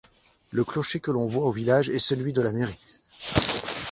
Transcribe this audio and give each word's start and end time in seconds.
Le 0.51 0.63
clocher 0.63 0.99
que 0.99 1.11
l'on 1.11 1.27
voit 1.27 1.45
au 1.45 1.51
village 1.51 1.91
est 1.91 1.99
celui 1.99 2.33
de 2.33 2.41
la 2.41 2.51
mairie. 2.51 2.79